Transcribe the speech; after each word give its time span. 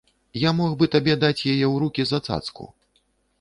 Я 0.43 0.53
мог 0.59 0.71
бы 0.79 0.87
табе 0.95 1.13
даць 1.23 1.39
яе 1.53 1.65
ў 1.73 1.83
рукі 1.85 2.07
за 2.13 2.19
цацку. 2.27 2.69